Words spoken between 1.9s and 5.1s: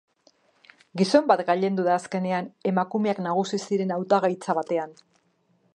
azkenean emakumeak nagusi ziren hautagaitza batean.